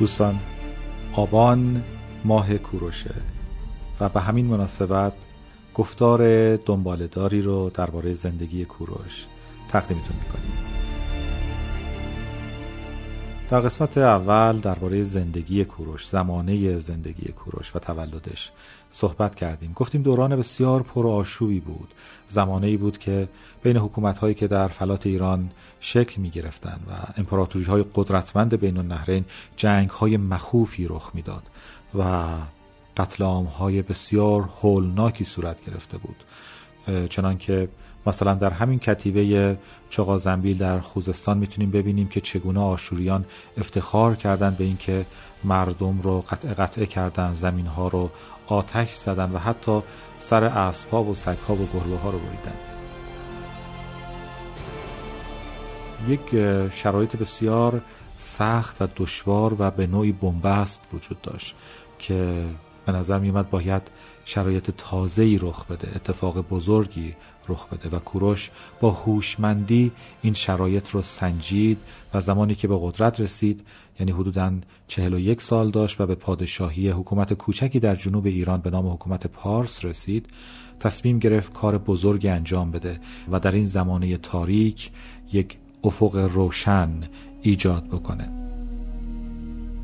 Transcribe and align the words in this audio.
دوستان 0.00 0.38
آبان 1.12 1.82
ماه 2.24 2.58
کوروشه 2.58 3.14
و 4.00 4.08
به 4.08 4.20
همین 4.20 4.46
مناسبت 4.46 5.12
گفتار 5.74 6.56
دنبالداری 6.56 7.42
رو 7.42 7.70
درباره 7.74 8.14
زندگی 8.14 8.64
کوروش 8.64 9.26
تقدیمتون 9.68 10.16
می‌کنیم. 10.24 10.79
در 13.50 13.60
قسمت 13.60 13.98
اول 13.98 14.58
درباره 14.58 15.02
زندگی 15.02 15.64
کوروش 15.64 16.06
زمانه 16.08 16.78
زندگی 16.78 17.32
کوروش 17.32 17.76
و 17.76 17.78
تولدش 17.78 18.50
صحبت 18.90 19.34
کردیم. 19.34 19.72
گفتیم 19.72 20.02
دوران 20.02 20.36
بسیار 20.36 20.82
پر 20.82 21.06
آشوبی 21.06 21.60
بود. 21.60 21.94
زمانه 22.28 22.66
ای 22.66 22.76
بود 22.76 22.98
که 22.98 23.28
بین 23.62 23.76
حکومت 23.76 24.18
هایی 24.18 24.34
که 24.34 24.48
در 24.48 24.68
فلات 24.68 25.06
ایران 25.06 25.50
شکل 25.80 26.20
می 26.20 26.30
گرفتن 26.30 26.80
و 26.90 26.92
امپراتوری 27.16 27.64
های 27.64 27.84
قدرتمند 27.94 28.60
بین 28.60 28.76
النهرین 28.76 29.24
جنگ 29.56 29.90
های 29.90 30.16
مخوفی 30.16 30.86
رخ 30.86 31.10
می‌داد 31.14 31.42
و 31.98 32.28
قتل 32.96 33.24
های 33.24 33.82
بسیار 33.82 34.48
هولناکی 34.62 35.24
صورت 35.24 35.64
گرفته 35.64 35.98
بود. 35.98 36.16
چنانکه 37.08 37.68
مثلا 38.06 38.34
در 38.34 38.50
همین 38.50 38.78
کتیبه 38.78 39.56
چغا 39.90 40.18
زنبیل 40.18 40.58
در 40.58 40.80
خوزستان 40.80 41.38
می‌تونیم 41.38 41.70
ببینیم 41.70 42.08
که 42.08 42.20
چگونه 42.20 42.60
آشوریان 42.60 43.24
افتخار 43.58 44.14
کردند 44.14 44.56
به 44.56 44.64
اینکه 44.64 45.06
مردم 45.44 46.00
رو 46.02 46.20
قطع 46.20 46.48
قطعه 46.48 46.86
کردن 46.86 47.34
زمین 47.34 47.66
ها 47.66 47.88
رو 47.88 48.10
آتش 48.46 48.94
زدن 48.94 49.30
و 49.32 49.38
حتی 49.38 49.82
سر 50.20 50.44
اسبها 50.44 51.04
و 51.04 51.14
سگها 51.14 51.54
و 51.54 51.68
گربه 51.74 51.96
ها 51.96 52.10
رو 52.10 52.18
بریدن. 52.18 52.54
یک 56.08 56.30
شرایط 56.74 57.16
بسیار 57.16 57.80
سخت 58.18 58.82
و 58.82 58.88
دشوار 58.96 59.56
و 59.58 59.70
به 59.70 59.86
نوعی 59.86 60.12
بنبست 60.12 60.82
وجود 60.92 61.20
داشت 61.20 61.54
که 61.98 62.44
به 62.86 62.92
نظر 62.92 63.18
میومد 63.18 63.50
باید 63.50 63.82
شرایط 64.24 64.70
تازه‌ای 64.70 65.38
رخ 65.38 65.66
بده. 65.66 65.88
اتفاق 65.96 66.40
بزرگی 66.48 67.14
رخ 67.50 67.66
بده. 67.66 67.96
و 67.96 67.98
کوروش 67.98 68.50
با 68.80 68.90
هوشمندی 68.90 69.92
این 70.22 70.34
شرایط 70.34 70.90
رو 70.90 71.02
سنجید 71.02 71.78
و 72.14 72.20
زمانی 72.20 72.54
که 72.54 72.68
به 72.68 72.78
قدرت 72.80 73.20
رسید 73.20 73.66
یعنی 74.00 74.12
حدوداً 74.12 74.52
41 74.88 75.42
سال 75.42 75.70
داشت 75.70 76.00
و 76.00 76.06
به 76.06 76.14
پادشاهی 76.14 76.88
حکومت 76.88 77.32
کوچکی 77.32 77.80
در 77.80 77.94
جنوب 77.94 78.26
ایران 78.26 78.60
به 78.60 78.70
نام 78.70 78.92
حکومت 78.92 79.26
پارس 79.26 79.84
رسید 79.84 80.26
تصمیم 80.80 81.18
گرفت 81.18 81.52
کار 81.52 81.78
بزرگی 81.78 82.28
انجام 82.28 82.70
بده 82.70 83.00
و 83.32 83.40
در 83.40 83.52
این 83.52 83.66
زمانه 83.66 84.16
تاریک 84.16 84.90
یک 85.32 85.58
افق 85.84 86.16
روشن 86.16 86.90
ایجاد 87.42 87.84
بکنه. 87.84 88.49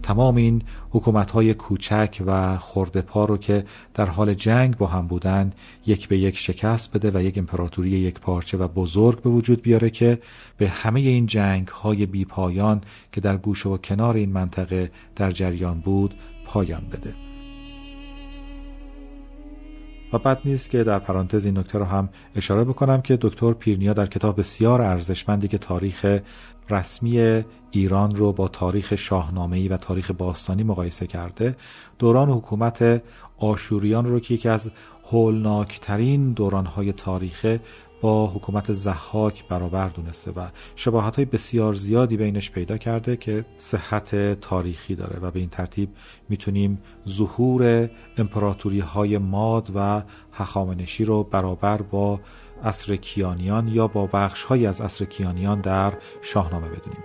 تمام 0.07 0.37
این 0.37 0.62
حکومت 0.91 1.31
های 1.31 1.55
کوچک 1.55 2.23
و 2.27 2.59
خورده 2.59 3.01
پا 3.01 3.25
رو 3.25 3.37
که 3.37 3.65
در 3.95 4.07
حال 4.07 4.35
جنگ 4.35 4.77
با 4.77 4.87
هم 4.87 5.07
بودن 5.07 5.53
یک 5.87 6.09
به 6.09 6.19
یک 6.19 6.39
شکست 6.39 6.97
بده 6.97 7.11
و 7.15 7.23
یک 7.23 7.39
امپراتوری 7.39 7.91
یک 7.91 8.21
پارچه 8.21 8.59
و 8.59 8.69
بزرگ 8.69 9.23
به 9.23 9.31
وجود 9.31 9.62
بیاره 9.62 9.91
که 9.91 10.19
به 10.59 10.69
همه 10.69 11.01
این 11.01 11.27
جنگ 11.27 11.69
های 11.69 12.07
بی 12.07 12.25
پایان 12.25 12.81
که 13.12 13.21
در 13.21 13.37
گوشه 13.37 13.69
و 13.69 13.77
کنار 13.77 14.17
این 14.17 14.33
منطقه 14.33 14.91
در 15.17 15.31
جریان 15.31 15.81
بود 15.81 16.15
پایان 16.47 16.83
بده. 16.93 17.36
بد 20.19 20.41
نیست 20.45 20.70
که 20.70 20.84
در 20.84 20.98
پرانتز 20.98 21.45
این 21.45 21.59
نکته 21.59 21.78
رو 21.78 21.84
هم 21.84 22.09
اشاره 22.36 22.64
بکنم 22.64 23.03
که 23.03 23.19
دکتر 23.20 23.53
پیرنیا 23.53 23.92
در 23.92 24.06
کتاب 24.06 24.41
بسیار 24.41 24.83
ارزشمندی 24.83 25.48
که 25.48 25.59
تاریخ 25.59 26.20
رسمی 26.70 27.43
ایران 27.71 28.16
رو 28.16 28.32
با 28.32 28.49
تاریخ 28.49 28.94
شاهنامه‌ای 28.94 29.69
و 29.69 29.76
تاریخ 29.76 30.10
باستانی 30.10 30.62
مقایسه 30.62 31.06
کرده 31.06 31.56
دوران 31.99 32.31
حکومت 32.31 33.03
آشوریان 33.38 34.06
رو 34.06 34.21
که 34.21 34.34
یکی 34.34 34.49
از 34.49 34.71
هولناکترین 35.10 36.32
دورانهای 36.32 36.93
تاریخه 36.93 37.60
با 38.01 38.27
حکومت 38.27 38.73
زحاک 38.73 39.49
برابر 39.49 39.89
دونسته 39.89 40.31
و 40.31 40.47
شباهت 40.77 41.17
های 41.17 41.25
بسیار 41.25 41.75
زیادی 41.75 42.17
بینش 42.17 42.51
پیدا 42.51 42.79
کرده 42.79 43.17
که 43.17 43.45
صحت 43.59 44.41
تاریخی 44.41 44.95
داره 44.95 45.19
و 45.23 45.31
به 45.31 45.41
این 45.41 45.49
ترتیب 45.49 45.89
می‌تونیم 46.29 46.79
ظهور 47.09 47.91
امپراتوری 48.19 48.81
های 48.81 49.19
ماد 49.19 49.71
و 49.75 50.03
هخامنشی 50.33 51.05
رو 51.05 51.23
برابر 51.23 51.83
با 51.83 52.21
اصر 52.65 52.97
کیانیان 52.97 53.69
یا 53.69 53.87
با 53.87 54.06
بخش 54.06 54.43
های 54.43 54.67
از 54.67 54.81
اصر 54.81 55.05
کیانیان 55.05 55.61
در 55.61 55.93
شاهنامه 56.23 56.67
بدونیم. 56.67 57.05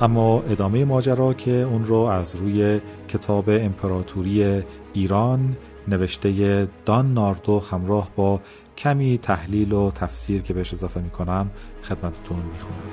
اما 0.00 0.42
ادامه 0.42 0.84
ماجرا 0.84 1.34
که 1.34 1.50
اون 1.50 1.84
رو 1.84 1.96
از 1.96 2.36
روی 2.36 2.80
کتاب 3.08 3.44
امپراتوری 3.48 4.62
ایران 4.92 5.56
نوشته 5.88 6.68
دان 6.86 7.14
ناردو 7.14 7.60
همراه 7.60 8.10
با 8.16 8.40
کمی 8.78 9.18
تحلیل 9.18 9.72
و 9.72 9.90
تفسیر 9.90 10.42
که 10.42 10.54
بهش 10.54 10.74
اضافه 10.74 11.00
می‌کنم 11.00 11.50
خدمتتون 11.82 12.42
می‌خونم. 12.52 12.90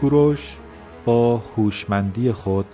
کوروش 0.00 0.56
با 1.04 1.36
هوشمندی 1.36 2.32
خود 2.32 2.66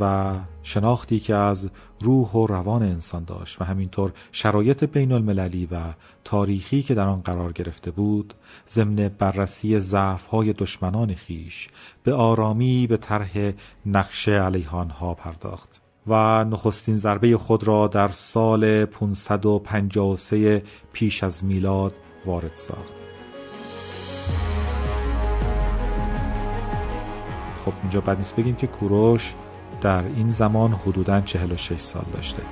و 0.00 0.32
شناختی 0.66 1.20
که 1.20 1.34
از 1.34 1.68
روح 2.00 2.30
و 2.30 2.46
روان 2.46 2.82
انسان 2.82 3.24
داشت 3.24 3.60
و 3.60 3.64
همینطور 3.64 4.12
شرایط 4.32 4.84
بین 4.84 5.12
المللی 5.12 5.66
و 5.66 5.76
تاریخی 6.24 6.82
که 6.82 6.94
در 6.94 7.08
آن 7.08 7.20
قرار 7.20 7.52
گرفته 7.52 7.90
بود 7.90 8.34
ضمن 8.68 9.08
بررسی 9.18 9.80
ضعف‌های 9.80 10.52
دشمنان 10.52 11.14
خیش 11.14 11.68
به 12.02 12.14
آرامی 12.14 12.86
به 12.86 12.96
طرح 12.96 13.52
نقشه 13.86 14.32
علیه 14.32 14.70
آنها 14.70 15.14
پرداخت 15.14 15.80
و 16.06 16.44
نخستین 16.44 16.94
ضربه 16.94 17.38
خود 17.38 17.64
را 17.64 17.88
در 17.88 18.08
سال 18.08 18.84
553 18.84 20.62
پیش 20.92 21.24
از 21.24 21.44
میلاد 21.44 21.94
وارد 22.26 22.54
ساخت. 22.54 22.92
خب 27.64 27.72
اینجا 27.82 28.00
بعد 28.00 28.18
نیست 28.18 28.36
بگیم 28.36 28.56
که 28.56 28.66
کوروش 28.66 29.34
در 29.80 30.04
این 30.04 30.30
زمان 30.30 30.72
حدوداً 30.72 31.20
46 31.20 31.80
سال 31.80 32.04
داشته. 32.12 32.42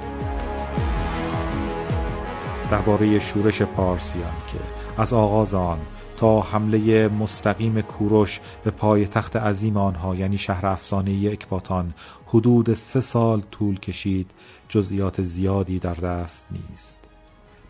درباره 2.71 3.19
شورش 3.19 3.63
پارسیان 3.63 4.33
که 4.53 4.59
از 5.03 5.13
آغاز 5.13 5.55
آن 5.55 5.79
تا 6.17 6.41
حمله 6.41 7.09
مستقیم 7.09 7.81
کوروش 7.81 8.41
به 8.65 8.71
پای 8.71 9.07
تخت 9.07 9.37
عظیم 9.37 9.77
آنها 9.77 10.15
یعنی 10.15 10.39
شهر 10.39 10.67
افسانه 10.67 11.31
اکباتان 11.33 11.95
حدود 12.27 12.75
سه 12.75 13.01
سال 13.01 13.43
طول 13.51 13.81
کشید 13.81 14.31
جزئیات 14.69 15.23
زیادی 15.23 15.79
در 15.79 15.95
دست 15.95 16.47
نیست. 16.51 16.97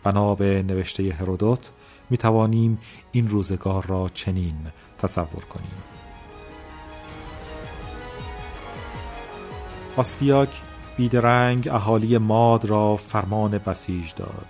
بنا 0.04 0.34
به 0.34 0.62
نوشته 0.62 1.12
هرودوت 1.12 1.70
می 2.10 2.16
توانیم 2.16 2.78
این 3.12 3.28
روزگار 3.28 3.86
را 3.86 4.10
چنین 4.14 4.56
تصور 4.98 5.44
کنیم. 5.44 5.93
آستیاک 9.96 10.48
بیدرنگ 10.96 11.68
اهالی 11.68 12.18
ماد 12.18 12.64
را 12.64 12.96
فرمان 12.96 13.58
بسیج 13.58 14.14
داد 14.16 14.46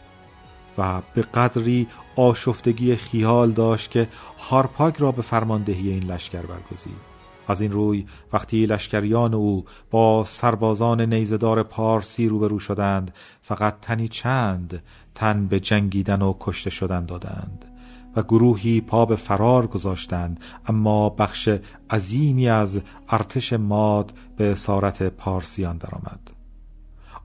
و 0.78 1.03
به 1.15 1.22
قدری 1.22 1.87
آشفتگی 2.16 2.97
خیال 2.97 3.53
داشت 3.53 3.91
که 3.91 4.09
هارپاک 4.38 4.97
را 4.97 5.12
به 5.12 5.22
فرماندهی 5.22 5.91
این 5.91 6.03
لشکر 6.05 6.43
برگزید. 6.43 7.15
از 7.49 7.60
این 7.60 7.71
روی 7.72 8.06
وقتی 8.32 8.66
لشکریان 8.66 9.35
او 9.35 9.64
با 9.91 10.25
سربازان 10.29 11.00
نیزدار 11.00 11.62
پارسی 11.62 12.29
روبرو 12.29 12.58
شدند 12.58 13.14
فقط 13.43 13.81
تنی 13.81 14.08
چند 14.08 14.82
تن 15.14 15.47
به 15.47 15.61
جنگیدن 15.61 16.23
و 16.23 16.35
کشته 16.40 16.70
شدن 16.70 17.06
دادند. 17.06 17.74
و 18.16 18.22
گروهی 18.22 18.81
پا 18.81 19.06
به 19.06 19.16
فرار 19.16 19.66
گذاشتند 19.66 20.40
اما 20.66 21.08
بخش 21.08 21.49
عظیمی 21.90 22.49
از 22.49 22.81
ارتش 23.08 23.52
ماد 23.52 24.12
به 24.37 24.52
اسارت 24.52 25.02
پارسیان 25.02 25.76
درآمد. 25.76 26.31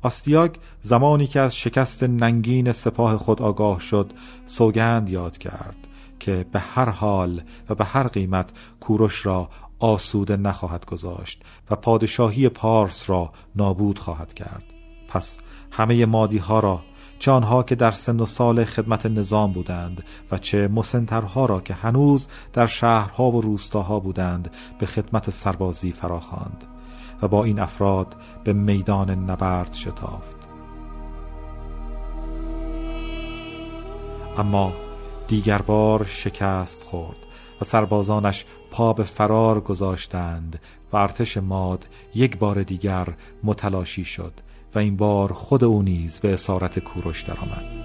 آستیاگ 0.02 0.56
زمانی 0.82 1.28
که 1.28 1.40
از 1.40 1.56
شکست 1.56 2.04
ننگین 2.04 2.72
سپاه 2.72 3.18
خود 3.18 3.42
آگاه 3.42 3.80
شد 3.80 4.14
سوگند 4.46 5.10
یاد 5.10 5.38
کرد 5.38 5.76
که 6.20 6.46
به 6.52 6.60
هر 6.60 6.90
حال 6.90 7.42
و 7.70 7.76
به 7.76 7.86
هر 7.86 8.08
قیمت 8.08 8.50
کوروش 8.80 9.26
را 9.26 9.50
آسوده 9.80 10.38
نخواهد 10.38 10.86
گذاشت 10.86 11.44
و 11.70 11.76
پادشاهی 11.76 12.50
پارس 12.50 13.10
را 13.10 13.32
نابود 13.56 14.00
خواهد 14.00 14.34
کرد 14.34 14.64
پس 15.08 15.40
همه 15.72 16.06
مادی 16.06 16.38
ها 16.38 16.60
را 16.60 16.82
چه 17.20 17.32
آنها 17.32 17.64
که 17.64 17.76
در 17.76 17.92
سن 17.92 18.20
و 18.20 18.26
سال 18.26 18.66
خدمت 18.66 19.06
نظام 19.06 19.52
بودند 19.52 20.04
و 20.32 20.38
چه 20.38 20.68
مسنترها 20.68 21.46
را 21.46 21.62
که 21.62 21.74
هنوز 21.74 22.28
در 22.54 22.68
شهرها 22.68 23.32
و 23.32 23.42
روستاها 23.42 24.00
بودند 24.00 24.52
به 24.80 24.86
خدمت 24.86 25.30
سربازی 25.30 25.92
فراخواند 25.92 26.64
و 27.22 27.28
با 27.28 27.44
این 27.44 27.60
افراد 27.60 28.16
به 28.44 28.54
میدان 28.54 29.10
نبرد 29.30 29.74
شتافت. 29.74 30.38
اما 34.38 34.74
دیگر 35.28 35.62
بار 35.62 36.06
شکست 36.06 36.84
خورد 36.84 37.18
و 37.62 37.66
سربازانش 37.66 38.46
پا 38.72 38.94
به 38.94 39.04
فرار 39.04 39.60
گذاشتند 39.60 40.60
و 40.92 40.98
ارتش 40.98 41.38
ماد 41.38 41.88
یک 42.16 42.38
بار 42.38 42.64
دیگر 42.64 43.08
متلاشی 43.44 44.06
شد 44.06 44.34
و 44.76 44.80
این 44.80 44.98
بار 44.98 45.34
خود 45.34 45.64
او 45.64 45.82
نیز 45.82 46.20
به 46.20 46.34
اسارت 46.34 46.80
کوروش 46.80 47.22
درآمد. 47.24 47.80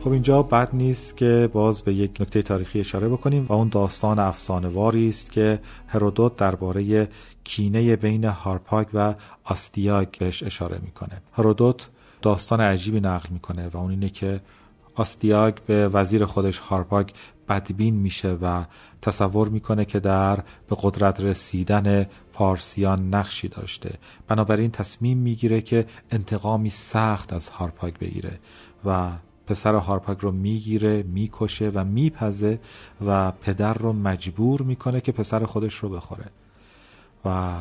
خب 0.00 0.12
اینجا 0.12 0.42
بد 0.42 0.68
نیست 0.72 1.16
که 1.16 1.50
باز 1.52 1.82
به 1.82 1.94
یک 1.94 2.20
نکته 2.20 2.42
تاریخی 2.42 2.80
اشاره 2.80 3.08
بکنیم 3.08 3.46
و 3.48 3.52
اون 3.52 3.68
داستان 3.68 4.18
افسانه‌واری 4.18 5.08
است 5.08 5.32
که 5.32 5.60
هرودوت 5.86 6.36
درباره 6.36 7.08
کینه 7.44 7.96
بین 7.96 8.24
هارپاگ 8.24 8.86
و 8.94 9.14
آستیاگ 9.44 10.08
بهش 10.18 10.42
اشاره 10.42 10.78
می‌کنه 10.82 11.22
هرودوت 11.32 11.88
داستان 12.22 12.60
عجیبی 12.60 13.00
نقل 13.00 13.28
می‌کنه 13.30 13.68
و 13.68 13.76
اون 13.76 13.90
اینه 13.90 14.08
که 14.08 14.40
آستیاگ 14.94 15.54
به 15.66 15.88
وزیر 15.88 16.24
خودش 16.24 16.58
هارپاگ 16.58 17.08
بدبین 17.48 17.94
میشه 17.94 18.32
و 18.32 18.64
تصور 19.02 19.48
می‌کنه 19.48 19.84
که 19.84 20.00
در 20.00 20.36
به 20.68 20.76
قدرت 20.80 21.20
رسیدن 21.20 22.06
پارسیان 22.32 23.14
نقشی 23.14 23.48
داشته. 23.48 23.98
بنابراین 24.28 24.70
تصمیم 24.70 25.18
می‌گیره 25.18 25.60
که 25.60 25.86
انتقامی 26.10 26.70
سخت 26.70 27.32
از 27.32 27.48
هارپاگ 27.48 27.94
بگیره 27.94 28.38
و 28.84 29.10
پسر 29.46 29.74
هارپاگ 29.74 30.18
رو 30.20 30.32
می‌گیره 30.32 31.02
می‌کشه 31.02 31.70
و 31.74 31.84
میپزه 31.84 32.58
و 33.06 33.30
پدر 33.30 33.74
رو 33.74 33.92
مجبور 33.92 34.62
می‌کنه 34.62 35.00
که 35.00 35.12
پسر 35.12 35.44
خودش 35.44 35.74
رو 35.74 35.88
بخوره. 35.88 36.26
و 37.24 37.54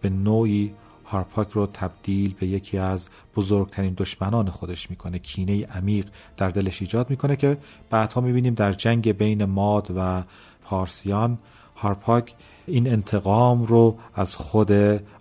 به 0.00 0.08
نوعی 0.08 0.74
هارپاک 1.06 1.50
رو 1.50 1.66
تبدیل 1.66 2.34
به 2.40 2.46
یکی 2.46 2.78
از 2.78 3.08
بزرگترین 3.36 3.94
دشمنان 3.96 4.50
خودش 4.50 4.90
می‌کنه. 4.90 5.18
کینه 5.18 5.66
عمیق 5.66 6.06
در 6.36 6.48
دلش 6.48 6.82
ایجاد 6.82 7.10
می‌کنه 7.10 7.36
که 7.36 7.56
بعدها 7.90 8.20
می‌بینیم 8.20 8.54
در 8.54 8.72
جنگ 8.72 9.12
بین 9.12 9.44
ماد 9.44 9.92
و 9.96 10.22
پارسیان 10.64 11.38
هارپاک 11.76 12.34
این 12.66 12.88
انتقام 12.90 13.64
رو 13.64 13.98
از 14.14 14.36
خود 14.36 14.72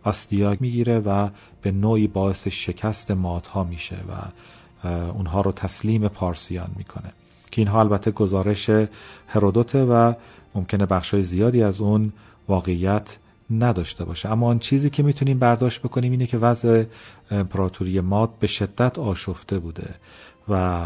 آستیاگ 0.03 0.61
می‌گیره 0.61 0.99
و 0.99 1.29
به 1.61 1.71
نوعی 1.71 2.07
باعث 2.07 2.47
شکست 2.47 3.11
مادها 3.11 3.63
میشه 3.63 3.95
و 3.95 4.87
اونها 4.87 5.41
رو 5.41 5.51
تسلیم 5.51 6.07
پارسیان 6.07 6.69
می‌کنه. 6.75 7.13
که 7.51 7.61
اینها 7.61 7.79
البته 7.79 8.11
گزارش 8.11 8.69
هرودوته 9.27 9.83
و 9.83 10.13
ممکنه 10.55 10.85
بخشای 10.85 11.23
زیادی 11.23 11.63
از 11.63 11.81
اون 11.81 12.13
واقعیت 12.47 13.17
نداشته 13.49 14.05
باشه. 14.05 14.31
اما 14.31 14.47
آن 14.47 14.59
چیزی 14.59 14.89
که 14.89 15.03
می‌تونیم 15.03 15.39
برداشت 15.39 15.81
بکنیم 15.81 16.11
اینه 16.11 16.27
که 16.27 16.37
وضع 16.37 16.83
امپراتوری 17.31 17.99
ماد 17.99 18.29
به 18.39 18.47
شدت 18.47 18.99
آشفته 18.99 19.59
بوده 19.59 19.95
و 20.49 20.83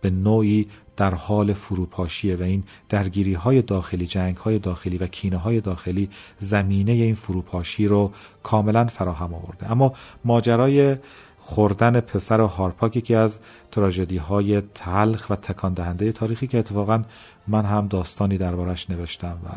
به 0.00 0.10
نوعی 0.10 0.68
در 0.96 1.14
حال 1.14 1.52
فروپاشیه 1.52 2.36
و 2.36 2.42
این 2.42 2.64
درگیری 2.88 3.34
های 3.34 3.62
داخلی 3.62 4.06
جنگ 4.06 4.36
های 4.36 4.58
داخلی 4.58 4.98
و 4.98 5.06
کینه 5.06 5.36
های 5.36 5.60
داخلی 5.60 6.10
زمینه 6.38 6.92
این 6.92 7.14
فروپاشی 7.14 7.86
رو 7.86 8.12
کاملا 8.42 8.86
فراهم 8.86 9.34
آورده. 9.34 9.70
اما 9.70 9.92
ماجرای 10.24 10.96
خوردن 11.38 12.00
پسر 12.00 12.40
هارپاک 12.40 12.96
یکی 12.96 13.14
از 13.14 13.40
تراژدی 13.70 14.16
های 14.16 14.60
تلخ 14.60 15.30
و 15.30 15.36
تکان 15.36 15.74
دهنده 15.74 16.12
تاریخی 16.12 16.46
که 16.46 16.58
اتفاقا 16.58 17.02
من 17.48 17.64
هم 17.64 17.88
داستانی 17.88 18.38
دربارش 18.38 18.90
نوشتم 18.90 19.38
و 19.44 19.48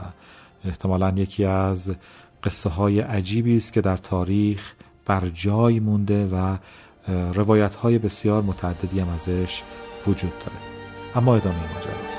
احتمالا 0.65 1.13
یکی 1.15 1.45
از 1.45 1.95
قصه 2.43 2.69
های 2.69 2.99
عجیبی 2.99 3.57
است 3.57 3.73
که 3.73 3.81
در 3.81 3.97
تاریخ 3.97 4.73
بر 5.05 5.29
جای 5.29 5.79
مونده 5.79 6.27
و 6.27 6.57
روایت 7.33 7.75
های 7.75 7.97
بسیار 7.97 8.41
متعددی 8.43 8.99
هم 8.99 9.09
ازش 9.09 9.61
وجود 10.07 10.33
داره. 10.39 10.57
اما 11.15 11.35
ادامه 11.35 11.73
ماجرا. 11.73 12.17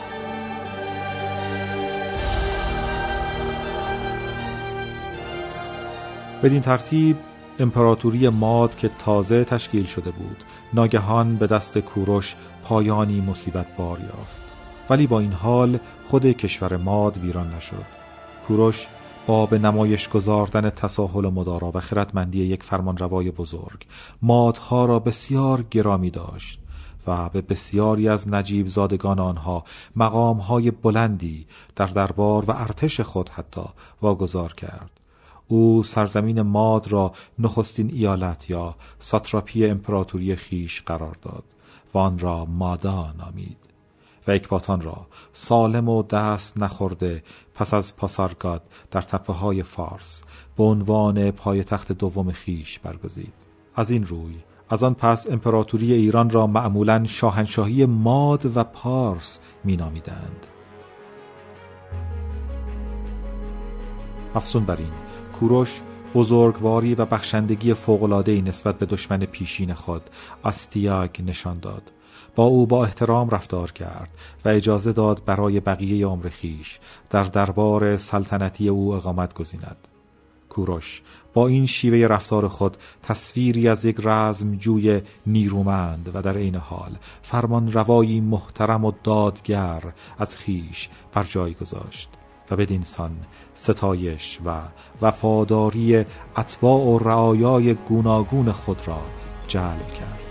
بدین 6.43 6.61
ترتیب 6.61 7.17
امپراتوری 7.59 8.29
ماد 8.29 8.77
که 8.77 8.91
تازه 8.99 9.45
تشکیل 9.45 9.85
شده 9.85 10.11
بود 10.11 10.37
ناگهان 10.75 11.37
به 11.37 11.47
دست 11.47 11.79
کوروش 11.79 12.37
پایانی 12.65 13.21
مصیبت 13.21 13.67
بار 13.77 14.01
یافت. 14.01 14.41
ولی 14.91 15.07
با 15.07 15.21
این 15.21 15.33
حال 15.33 15.79
خود 16.07 16.27
کشور 16.27 16.77
ماد 16.77 17.17
ویران 17.17 17.55
نشد. 17.55 17.98
کوروش 18.49 18.87
با 19.27 19.47
به 19.47 19.59
نمایش 19.59 20.09
گذاردن 20.09 20.71
تساهل 20.71 21.29
مدارا 21.29 21.71
و 21.75 21.81
خردمندی 21.81 22.39
یک 22.39 22.63
فرمانروای 22.63 23.31
بزرگ 23.31 23.87
مادها 24.23 24.85
را 24.85 24.99
بسیار 24.99 25.65
گرامی 25.71 26.11
داشت 26.11 26.61
و 27.07 27.29
به 27.29 27.41
بسیاری 27.41 28.09
از 28.09 28.29
نجیب 28.29 28.69
زادگان 28.69 29.19
آنها 29.19 29.65
مقامهای 29.97 30.71
بلندی 30.71 31.47
در 31.77 31.87
دربار 31.87 32.45
و 32.45 32.51
ارتش 32.51 33.01
خود 33.01 33.29
حتی 33.29 33.65
واگذار 34.03 34.53
کرد. 34.53 34.91
او 35.49 35.83
سرزمین 35.83 36.43
ماد 36.43 36.93
را 36.93 37.13
نخستین 37.39 37.91
ایالت 37.95 38.51
یا 38.51 38.75
ساتراپی 38.99 39.67
امپراتوری 39.67 40.37
خیش 40.37 40.83
قرار 40.83 41.17
داد 41.23 41.45
و 41.95 41.99
آن 41.99 42.19
را 42.19 42.45
مادا 42.45 43.13
نامید 43.19 43.69
و 44.29 44.31
اکباتان 44.31 44.81
را 44.81 45.07
سالم 45.33 45.89
و 45.89 46.03
دست 46.03 46.59
نخورده 46.59 47.23
پس 47.59 47.75
از 47.75 47.97
پاسارگاد 47.97 48.63
در 48.91 49.01
تپه 49.03 49.33
های 49.33 49.63
فارس 49.63 50.23
به 50.57 50.65
عنوان 50.65 51.31
پایتخت 51.31 51.93
دوم 51.93 52.33
خیش 52.33 52.79
برگزید. 52.79 53.33
از 53.75 53.91
این 53.91 54.07
روی 54.07 54.35
از 54.69 54.83
آن 54.83 54.95
پس 54.95 55.31
امپراتوری 55.31 55.93
ایران 55.93 56.31
را 56.31 56.47
معمولا 56.47 57.05
شاهنشاهی 57.05 57.87
ماد 57.87 58.57
و 58.57 58.65
پارس 58.65 59.39
مینامیدند. 59.65 60.47
افسون 64.35 64.65
بر 64.65 64.77
این 64.77 64.93
کوروش 65.41 65.81
بزرگواری 66.15 66.95
و 66.95 67.05
بخشندگی 67.05 67.75
فوق‌العاده‌ای 67.75 68.43
نسبت 68.43 68.79
به 68.79 68.87
دشمن 68.87 69.19
پیشین 69.19 69.75
خود 69.75 70.03
استیاگ 70.45 71.11
نشان 71.23 71.59
داد. 71.59 71.83
با 72.39 72.45
او 72.45 72.67
با 72.67 72.85
احترام 72.85 73.31
رفتار 73.31 73.73
کرد 73.73 74.09
و 74.45 74.49
اجازه 74.49 74.93
داد 74.93 75.23
برای 75.25 75.61
بقیه 75.61 76.07
عمر 76.07 76.29
خیش 76.29 76.79
در 77.11 77.23
دربار 77.23 77.97
سلطنتی 77.97 78.69
او 78.69 78.95
اقامت 78.95 79.35
گزیند. 79.35 79.77
کوروش 80.49 81.03
با 81.35 81.47
این 81.49 81.67
شیوه 81.67 82.07
رفتار 82.07 82.49
خود 82.49 82.77
تصویری 83.03 83.69
از 83.69 83.85
یک 83.85 83.97
رزمجوی 84.05 85.01
نیرومند 85.27 86.11
و 86.15 86.23
در 86.23 86.37
عین 86.37 86.57
حال 86.57 86.93
فرمان 87.23 87.73
روایی 87.73 88.21
محترم 88.21 88.85
و 88.85 88.93
دادگر 89.05 89.83
از 90.19 90.37
خیش 90.37 90.89
بر 91.13 91.23
جای 91.23 91.55
گذاشت 91.55 92.09
و 92.51 92.57
بدینسان 92.57 93.17
ستایش 93.55 94.39
و 94.45 94.61
وفاداری 95.03 96.05
اتباع 96.37 96.85
و 96.85 96.99
رعایای 96.99 97.75
گوناگون 97.75 98.53
خود 98.53 98.89
را 98.89 99.03
جلب 99.49 99.95
کرد. 99.95 100.28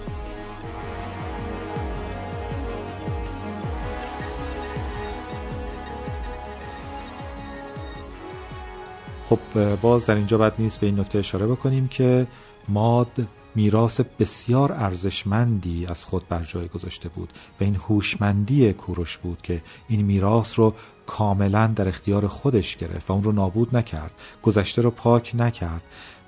خب 9.29 9.39
باز 9.81 10.05
در 10.05 10.15
اینجا 10.15 10.38
بد 10.38 10.53
نیست 10.60 10.79
به 10.79 10.86
این 10.86 11.00
نکته 11.00 11.19
اشاره 11.19 11.48
بکنیم 11.48 11.88
که 11.88 12.27
ماد 12.69 13.27
میراث 13.55 14.01
بسیار 14.19 14.72
ارزشمندی 14.72 15.86
از 15.86 16.03
خود 16.03 16.27
بر 16.27 16.43
جای 16.43 16.67
گذاشته 16.67 17.10
بود 17.10 17.29
و 17.62 17.63
این 17.63 17.75
هوشمندی 17.75 18.74
کوروش 18.74 19.17
بود 19.17 19.41
که 19.43 19.62
این 19.88 20.05
میراث 20.05 20.60
رو 20.60 20.74
کاملا 21.05 21.67
در 21.67 21.88
اختیار 21.88 22.27
خودش 22.27 22.77
گرفت 22.77 23.10
و 23.10 23.13
اون 23.13 23.24
رو 23.24 23.31
نابود 23.31 23.75
نکرد 23.75 24.12
گذشته 24.43 24.81
رو 24.81 24.91
پاک 24.91 25.31
نکرد. 25.38 25.81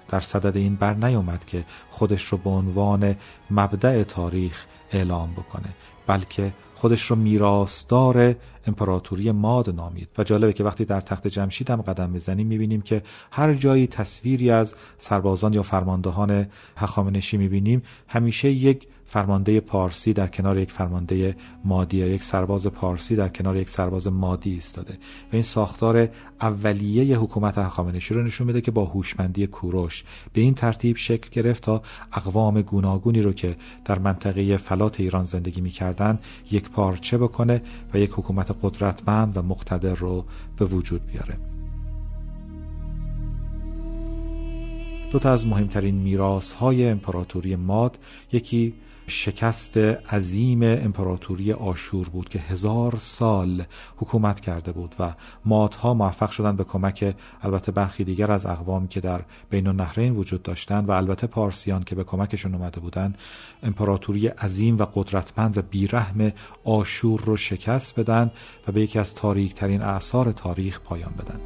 در 0.09 0.19
صدد 0.19 0.57
این 0.57 0.75
بر 0.75 0.93
نیومد 0.93 1.45
که 1.45 1.65
خودش 1.89 2.25
رو 2.25 2.37
به 2.37 2.49
عنوان 2.49 3.15
مبدع 3.51 4.03
تاریخ 4.03 4.65
اعلام 4.91 5.31
بکنه 5.31 5.69
بلکه 6.07 6.53
خودش 6.79 7.03
رو 7.03 7.15
میراثدار 7.15 8.35
امپراتوری 8.67 9.31
ماد 9.31 9.69
نامید. 9.69 10.07
و 10.17 10.23
جالبه 10.23 10.53
که 10.53 10.63
وقتی 10.63 10.85
در 10.85 11.01
تخت 11.01 11.27
جمشید 11.27 11.69
هم 11.69 11.81
قدم 11.81 12.09
می‌زنیم 12.09 12.47
می‌بینیم 12.47 12.81
که 12.81 13.01
هر 13.31 13.53
جایی 13.53 13.87
تصویری 13.87 14.51
از 14.51 14.75
سربازان 14.97 15.53
یا 15.53 15.63
فرماندهان 15.63 16.47
هخامنشی 16.77 17.37
می‌بینیم 17.37 17.83
همیشه 18.07 18.51
یک 18.51 18.87
فرمانده 19.09 19.59
پارسی 19.59 20.13
در 20.13 20.27
کنار 20.27 20.57
یک 20.57 20.71
فرمانده 20.71 21.35
مادی 21.65 21.97
یا 21.97 22.07
یک 22.07 22.23
سرباز 22.23 22.67
پارسی 22.67 23.15
در 23.15 23.27
کنار 23.27 23.57
یک 23.57 23.69
سرباز 23.69 24.07
مادی 24.07 24.51
ایستاده. 24.51 24.93
و 24.93 24.95
این 25.31 25.41
ساختار 25.41 26.09
اولیه 26.41 27.17
حکومت 27.17 27.57
هخامنشی 27.57 28.13
رو 28.13 28.23
نشون 28.23 28.47
میده 28.47 28.61
که 28.61 28.71
با 28.71 28.85
هوشمندی 28.85 29.47
کوروش 29.47 30.03
به 30.33 30.41
این 30.41 30.53
ترتیب 30.53 30.97
شکل 30.97 31.29
گرفت 31.31 31.63
تا 31.63 31.81
اقوام 32.13 32.61
گوناگونی 32.61 33.21
رو 33.21 33.33
که 33.33 33.55
در 33.85 33.99
منطقه 33.99 34.57
فلات 34.57 34.99
ایران 34.99 35.23
زندگی 35.23 35.61
می‌کردن 35.61 36.19
یک 36.51 36.69
پارچه 36.69 37.17
بکنه 37.17 37.61
و 37.93 37.99
یک 37.99 38.11
حکومت 38.13 38.55
قدرتمند 38.61 39.37
و 39.37 39.41
مقتدر 39.41 39.95
رو 39.95 40.25
به 40.57 40.65
وجود 40.65 41.05
بیاره. 41.05 41.37
دو 45.11 45.19
تا 45.19 45.33
از 45.33 45.47
مهمترین 45.47 45.95
میراث 45.95 46.51
های 46.51 46.89
امپراتوری 46.89 47.55
ماد 47.55 47.97
یکی 48.31 48.73
شکست 49.09 49.77
عظیم 49.77 50.63
امپراتوری 50.63 51.53
آشور 51.53 52.09
بود 52.09 52.29
که 52.29 52.39
هزار 52.39 52.95
سال 52.97 53.63
حکومت 53.97 54.39
کرده 54.39 54.71
بود 54.71 54.95
و 54.99 55.13
مادها 55.45 55.93
موفق 55.93 56.29
شدند 56.29 56.57
به 56.57 56.63
کمک 56.63 57.15
البته 57.41 57.71
برخی 57.71 58.03
دیگر 58.03 58.31
از 58.31 58.45
اقوامی 58.45 58.87
که 58.87 58.99
در 58.99 59.21
بین 59.49 59.67
النهرین 59.67 60.15
وجود 60.15 60.43
داشتند 60.43 60.89
و 60.89 60.91
البته 60.91 61.27
پارسیان 61.27 61.83
که 61.83 61.95
به 61.95 62.03
کمکشون 62.03 62.55
اومده 62.55 62.79
بودند 62.79 63.17
امپراتوری 63.63 64.27
عظیم 64.27 64.77
و 64.77 64.85
قدرتمند 64.95 65.57
و 65.57 65.61
بیرحم 65.61 66.31
آشور 66.63 67.21
رو 67.21 67.37
شکست 67.37 67.99
بدن 67.99 68.31
و 68.67 68.71
به 68.71 68.81
یکی 68.81 68.99
از 68.99 69.15
تاریک 69.15 69.53
ترین 69.53 69.81
اعثار 69.81 70.31
تاریخ 70.31 70.79
پایان 70.79 71.11
بدن. 71.11 71.39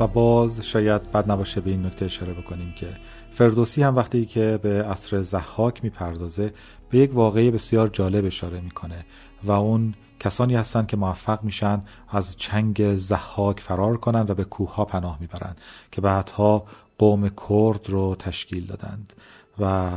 و 0.00 0.06
باز 0.06 0.66
شاید 0.66 1.12
بد 1.12 1.30
نباشه 1.30 1.60
به 1.60 1.70
این 1.70 1.86
نکته 1.86 2.04
اشاره 2.04 2.32
بکنیم 2.32 2.74
که 2.76 2.86
فردوسی 3.32 3.82
هم 3.82 3.96
وقتی 3.96 4.26
که 4.26 4.58
به 4.62 4.84
عصر 4.84 5.22
زحاک 5.22 5.84
می‌پردازه 5.84 6.54
به 6.90 6.98
یک 6.98 7.14
واقعی 7.14 7.50
بسیار 7.50 7.88
جالب 7.88 8.24
اشاره 8.24 8.60
می‌کنه 8.60 9.04
و 9.44 9.52
اون 9.52 9.94
کسانی 10.20 10.54
هستند 10.54 10.86
که 10.86 10.96
موفق 10.96 11.44
میشن 11.44 11.82
از 12.08 12.36
چنگ 12.36 12.96
زحاک 12.96 13.60
فرار 13.60 13.96
کنن 13.96 14.26
و 14.28 14.34
به 14.34 14.44
کوه 14.44 14.74
ها 14.74 14.84
پناه 14.84 15.16
می‌برند 15.20 15.60
که 15.92 16.00
بعدها 16.00 16.66
قوم 16.98 17.28
کرد 17.28 17.90
رو 17.90 18.16
تشکیل 18.18 18.66
دادند 18.66 19.12
و 19.60 19.92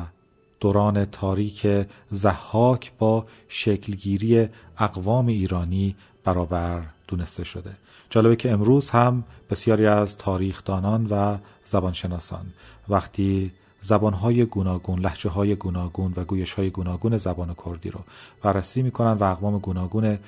دوران 0.59 1.05
تاریک 1.05 1.67
زحاک 2.11 2.91
با 3.00 3.25
شکلگیری 3.47 4.50
اقوام 4.77 5.27
ایرانی 5.27 5.95
برابر 6.23 6.81
دونسته 7.07 7.43
شده. 7.43 7.71
جالبه 8.09 8.35
که 8.35 8.51
امروز 8.51 8.89
هم 8.89 9.23
بسیاری 9.50 9.85
از 9.85 10.17
تاریخدانان 10.17 11.07
و 11.09 11.38
زبانشناسان 11.65 12.45
وقتی 12.89 13.51
زبانهای 13.81 14.45
گوناگون، 14.45 15.00
لحجه 15.00 15.29
های 15.29 15.55
گوناگون 15.55 16.13
و 16.15 16.23
گویش 16.25 16.53
های 16.53 16.69
گوناگون 16.69 17.17
زبان 17.17 17.55
کردی 17.65 17.89
رو 17.89 18.00
بررسی 18.41 18.81
می‌کنن 18.81 19.11
و 19.11 19.23
اقوام 19.23 19.59
گوناگون 19.59 20.19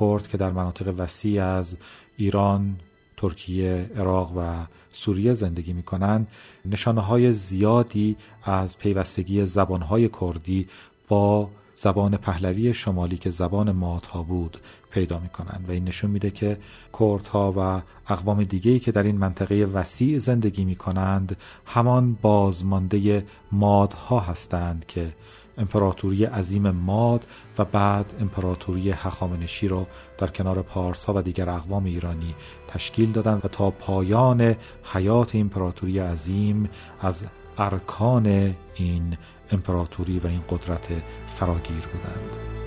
کرد 0.00 0.28
که 0.28 0.36
در 0.38 0.50
مناطق 0.50 0.94
وسیع 0.98 1.44
از 1.44 1.76
ایران، 2.16 2.76
ترکیه، 3.16 3.90
عراق 3.96 4.32
و 4.36 4.66
سوریه 4.92 5.34
زندگی 5.34 5.72
می‌کنن 5.72 6.26
نشانه 6.64 7.00
های 7.00 7.32
زیادی 7.32 8.16
از 8.44 8.78
پیوستگی 8.78 9.46
زبانهای 9.46 10.08
کردی 10.08 10.68
با 11.08 11.50
زبان 11.74 12.16
پهلوی 12.16 12.74
شمالی 12.74 13.18
که 13.18 13.30
زبان 13.30 13.72
مادها 13.72 14.22
بود. 14.22 14.58
پیدا 14.92 15.18
می‌کنن 15.18 15.64
و 15.68 15.70
این 15.70 15.84
نشون 15.84 16.10
میده 16.10 16.30
که 16.30 16.58
کردها 17.00 17.54
و 17.56 17.82
اقوام 18.12 18.44
دیگهی 18.44 18.78
که 18.78 18.92
در 18.92 19.02
این 19.02 19.18
منطقه 19.18 19.64
وسیع 19.64 20.18
زندگی 20.18 20.64
می‌کنند 20.64 21.36
همان 21.66 22.18
بازمانده 22.22 23.26
مادها 23.52 24.20
هستند 24.20 24.84
که 24.88 25.12
امپراتوری 25.58 26.24
عظیم 26.24 26.70
ماد 26.70 27.26
و 27.58 27.64
بعد 27.64 28.12
امپراتوری 28.20 28.90
هخامنشی 28.90 29.68
رو 29.68 29.86
در 30.18 30.26
کنار 30.26 30.62
پارس 30.62 31.08
و 31.08 31.22
دیگر 31.22 31.50
اقوام 31.50 31.84
ایرانی 31.84 32.34
تشکیل 32.68 33.12
دادند 33.12 33.44
و 33.44 33.48
تا 33.48 33.70
پایان 33.70 34.56
حیات 34.92 35.36
امپراتوری 35.36 35.98
عظیم 35.98 36.70
از 37.00 37.26
ارکان 37.58 38.54
این 38.74 39.16
امپراتوری 39.50 40.18
و 40.18 40.26
این 40.26 40.40
قدرت 40.50 40.88
فراگیر 41.28 41.86
بودند. 41.92 42.61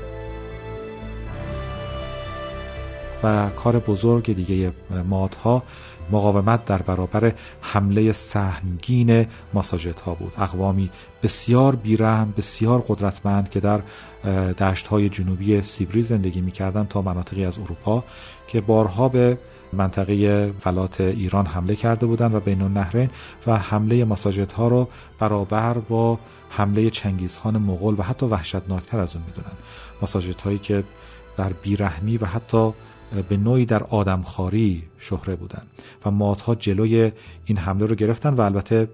و 3.23 3.49
کار 3.49 3.79
بزرگ 3.79 4.33
دیگه 4.33 4.73
مادها 5.09 5.63
مقاومت 6.11 6.65
در 6.65 6.81
برابر 6.81 7.33
حمله 7.61 8.11
سهمگین 8.11 9.27
ماساژت 9.53 9.99
ها 9.99 10.13
بود. 10.13 10.33
اقوامی 10.37 10.89
بسیار 11.23 11.75
بیرحم 11.75 12.33
بسیار 12.37 12.85
قدرتمند 12.87 13.49
که 13.49 13.59
در 13.59 13.81
دشت 14.59 14.87
های 14.87 15.09
جنوبی 15.09 15.61
سیبری 15.61 16.03
زندگی 16.03 16.41
می‌کردند 16.41 16.87
تا 16.87 17.01
مناطقی 17.01 17.45
از 17.45 17.59
اروپا 17.59 18.03
که 18.47 18.61
بارها 18.61 19.09
به 19.09 19.37
منطقه 19.73 20.51
فلات 20.59 21.01
ایران 21.01 21.45
حمله 21.45 21.75
کرده 21.75 22.05
بودند 22.05 22.35
و 22.35 22.39
بین 22.39 22.61
النهرین 22.61 23.09
و 23.47 23.57
حمله 23.57 24.05
ماساژت 24.05 24.51
ها 24.51 24.67
رو 24.67 24.87
برابر 25.19 25.73
با 25.73 26.19
حمله 26.49 26.89
چنگیزخان 26.89 27.57
مغول 27.57 27.95
و 27.97 28.01
حتی 28.01 28.25
وحشتناکتر 28.25 28.99
از 28.99 29.15
اون 29.15 29.23
می‌دونن 29.27 29.55
ماساژت 30.01 30.41
هایی 30.41 30.57
که 30.57 30.83
در 31.37 31.49
بیرحمی 31.63 32.17
و 32.17 32.25
حتی 32.25 32.71
به 33.29 33.37
نوعی 33.37 33.65
در 33.65 33.83
آدمخواری 33.83 34.83
شهره 34.99 35.35
بودن 35.35 35.61
و 36.05 36.11
مادها 36.11 36.55
جلوی 36.55 37.11
این 37.45 37.57
حمله 37.57 37.85
رو 37.85 37.95
گرفتن 37.95 38.33
و 38.33 38.41
البته 38.41 38.89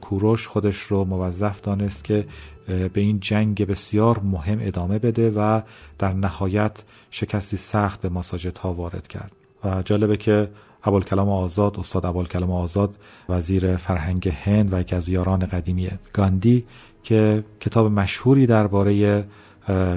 کوروش 0.00 0.46
خودش 0.46 0.76
رو 0.76 1.04
موظف 1.04 1.60
دانست 1.60 2.04
که 2.04 2.26
به 2.66 3.00
این 3.00 3.20
جنگ 3.20 3.66
بسیار 3.66 4.20
مهم 4.24 4.58
ادامه 4.60 4.98
بده 4.98 5.30
و 5.30 5.60
در 5.98 6.12
نهایت 6.12 6.82
شکستی 7.10 7.56
سخت 7.56 8.00
به 8.00 8.08
ماساجت 8.08 8.58
ها 8.58 8.72
وارد 8.72 9.08
کرد. 9.08 9.32
و 9.64 9.82
جالبه 9.82 10.16
که 10.16 10.50
ابوالکلام 10.84 11.28
آزاد 11.28 11.76
استاد 11.78 12.06
ابوالکلام 12.06 12.50
آزاد 12.50 12.94
وزیر 13.28 13.76
فرهنگ 13.76 14.28
هند 14.28 14.72
و 14.72 14.80
یکی 14.80 14.96
از 14.96 15.08
یاران 15.08 15.46
قدیمی 15.46 15.90
گاندی 16.12 16.64
که 17.02 17.44
کتاب 17.60 17.92
مشهوری 17.92 18.46
درباره 18.46 19.24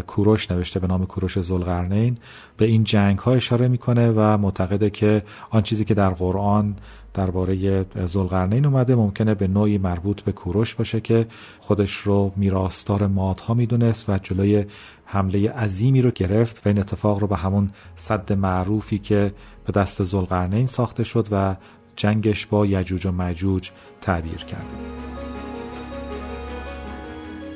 کوروش 0.07 0.51
نوشته 0.51 0.79
به 0.79 0.87
نام 0.87 1.05
کوروش 1.05 1.39
زلقرنین 1.39 2.17
به 2.57 2.65
این 2.65 2.83
جنگ 2.83 3.19
ها 3.19 3.33
اشاره 3.33 3.67
می‌کنه 3.67 4.11
و 4.11 4.37
معتقده 4.37 4.89
که 4.89 5.23
آن 5.49 5.61
چیزی 5.61 5.85
که 5.85 5.93
در 5.93 6.09
قرآن 6.09 6.75
درباره 7.13 7.85
زلقرنین 8.07 8.65
اومده 8.65 8.95
ممکنه 8.95 9.35
به 9.35 9.47
نوعی 9.47 9.77
مربوط 9.77 10.21
به 10.21 10.31
کوروش 10.31 10.75
باشه 10.75 11.01
که 11.01 11.27
خودش 11.59 11.93
رو 11.93 12.31
میراستار 12.35 13.07
مادها 13.07 13.53
می‌دونست 13.53 14.09
و 14.09 14.17
جلوی 14.17 14.65
حمله 15.05 15.51
عظیمی 15.51 16.01
رو 16.01 16.11
گرفت 16.11 16.61
و 16.65 16.69
این 16.69 16.79
اتفاق 16.79 17.19
رو 17.19 17.27
به 17.27 17.35
همون 17.35 17.69
صد 17.95 18.33
معروفی 18.33 18.99
که 18.99 19.33
به 19.65 19.73
دست 19.73 20.03
زلقرنین 20.03 20.67
ساخته 20.67 21.03
شد 21.03 21.27
و 21.31 21.55
جنگش 21.95 22.45
با 22.45 22.65
یجوج 22.65 23.05
و 23.05 23.11
مجوج 23.11 23.69
تعبیر 24.01 24.37
کرده 24.37 25.12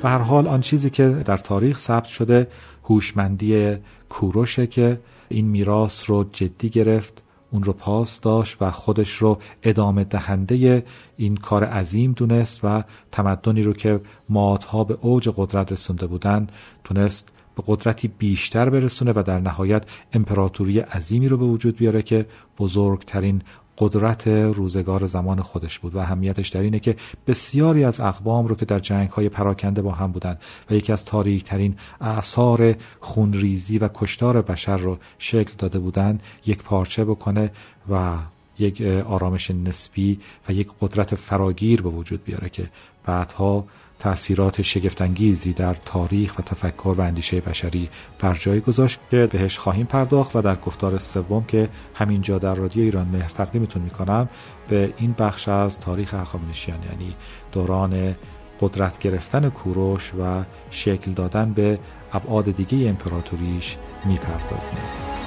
به 0.02 0.08
هر 0.08 0.18
حال 0.18 0.48
آن 0.48 0.60
چیزی 0.60 0.90
که 0.90 1.08
در 1.08 1.36
تاریخ 1.36 1.78
ثبت 1.78 2.04
شده 2.04 2.48
هوشمندی 2.84 3.76
کوروشه 4.08 4.66
که 4.66 5.00
این 5.28 5.46
میراث 5.46 6.10
رو 6.10 6.24
جدی 6.32 6.68
گرفت 6.68 7.22
اون 7.50 7.62
رو 7.62 7.72
پاس 7.72 8.20
داشت 8.20 8.56
و 8.60 8.70
خودش 8.70 9.14
رو 9.14 9.38
ادامه 9.62 10.04
دهنده 10.04 10.84
این 11.16 11.36
کار 11.36 11.64
عظیم 11.64 12.12
دونست 12.12 12.60
و 12.64 12.84
تمدنی 13.12 13.62
رو 13.62 13.72
که 13.72 14.00
مادها 14.28 14.84
به 14.84 14.98
اوج 15.00 15.28
قدرت 15.36 15.72
رسونده 15.72 16.06
بودن 16.06 16.46
تونست 16.84 17.28
به 17.56 17.62
قدرتی 17.66 18.08
بیشتر 18.08 18.70
برسونه 18.70 19.12
و 19.16 19.22
در 19.26 19.40
نهایت 19.40 19.84
امپراتوری 20.12 20.80
عظیمی 20.80 21.28
رو 21.28 21.36
به 21.36 21.44
وجود 21.44 21.76
بیاره 21.76 22.02
که 22.02 22.26
بزرگترین 22.58 23.42
قدرت 23.78 24.28
روزگار 24.28 25.06
زمان 25.06 25.42
خودش 25.42 25.78
بود 25.78 25.94
و 25.94 25.98
اهمیتش 25.98 26.48
در 26.48 26.60
اینه 26.60 26.78
که 26.78 26.96
بسیاری 27.26 27.84
از 27.84 28.00
اقوام 28.00 28.46
رو 28.46 28.56
که 28.56 28.64
در 28.64 28.78
جنگ 28.78 29.08
های 29.10 29.28
پراکنده 29.28 29.82
با 29.82 29.92
هم 29.92 30.12
بودن 30.12 30.38
و 30.70 30.74
یکی 30.74 30.92
از 30.92 31.04
تاریک 31.04 31.44
ترین 31.44 31.76
اعثار 32.00 32.74
خونریزی 33.00 33.78
و 33.78 33.88
کشتار 33.94 34.42
بشر 34.42 34.76
رو 34.76 34.98
شکل 35.18 35.52
داده 35.58 35.78
بودن 35.78 36.18
یک 36.46 36.62
پارچه 36.62 37.04
بکنه 37.04 37.50
و 37.90 38.16
یک 38.58 38.82
آرامش 39.06 39.50
نسبی 39.50 40.20
و 40.48 40.52
یک 40.52 40.68
قدرت 40.80 41.14
فراگیر 41.14 41.82
به 41.82 41.88
وجود 41.88 42.24
بیاره 42.24 42.48
که 42.48 42.70
بعدها 43.04 43.64
تأثیرات 43.98 44.62
شگفتانگیزی 44.62 45.52
در 45.52 45.74
تاریخ 45.74 46.38
و 46.38 46.42
تفکر 46.42 46.94
و 46.98 47.00
اندیشه 47.00 47.40
بشری 47.40 47.88
بر 48.18 48.34
جای 48.34 48.60
گذاشت 48.60 49.00
که 49.10 49.26
بهش 49.26 49.58
خواهیم 49.58 49.86
پرداخت 49.86 50.36
و 50.36 50.42
در 50.42 50.56
گفتار 50.56 50.98
سوم 50.98 51.44
که 51.44 51.68
همینجا 51.94 52.38
در 52.38 52.54
رادیو 52.54 52.82
ایران 52.82 53.08
مهر 53.12 53.28
تقدیمتون 53.28 53.82
می‌کنم 53.82 54.28
به 54.68 54.94
این 54.98 55.14
بخش 55.18 55.48
از 55.48 55.80
تاریخ 55.80 56.14
هخامنشیان 56.14 56.78
یعنی 56.82 57.14
دوران 57.52 58.14
قدرت 58.60 58.98
گرفتن 58.98 59.50
کوروش 59.50 60.12
و 60.20 60.44
شکل 60.70 61.10
دادن 61.10 61.52
به 61.52 61.78
ابعاد 62.12 62.56
دیگه 62.56 62.88
امپراتوریش 62.88 63.76
می‌پردازیم. 64.04 65.17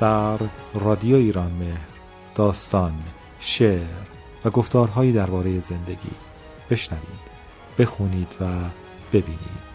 در 0.00 0.38
رادیو 0.74 1.16
ایران 1.16 1.52
مهر 1.52 1.78
داستان 2.34 2.92
شعر 3.40 3.86
و 4.44 4.50
گفتارهایی 4.50 5.12
درباره 5.12 5.60
زندگی. 5.60 6.10
بشنوید 6.70 7.30
بخونید 7.78 8.36
و 8.40 8.44
ببینید. 9.12 9.70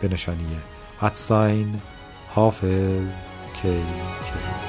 به 0.00 0.08
نشانی 0.08 0.56
حدساین 0.98 1.80
حافظ 2.34 3.12
کی 3.62 3.68
کی 3.72 4.65